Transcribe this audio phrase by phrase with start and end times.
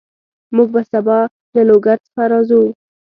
[0.55, 1.17] موږ به سبا
[1.55, 2.61] له لوګر څخه راځو